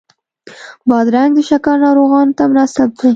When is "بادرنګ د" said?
0.89-1.39